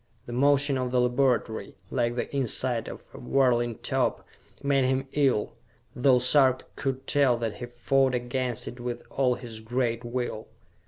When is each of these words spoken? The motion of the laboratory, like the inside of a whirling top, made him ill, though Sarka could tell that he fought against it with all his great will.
The 0.25 0.33
motion 0.33 0.79
of 0.79 0.89
the 0.89 0.99
laboratory, 0.99 1.75
like 1.91 2.15
the 2.15 2.35
inside 2.35 2.87
of 2.89 3.05
a 3.13 3.19
whirling 3.19 3.77
top, 3.77 4.25
made 4.63 4.83
him 4.83 5.07
ill, 5.11 5.53
though 5.95 6.17
Sarka 6.17 6.65
could 6.75 7.05
tell 7.05 7.37
that 7.37 7.57
he 7.57 7.67
fought 7.67 8.15
against 8.15 8.67
it 8.67 8.79
with 8.79 9.03
all 9.11 9.35
his 9.35 9.59
great 9.59 10.03
will. 10.03 10.47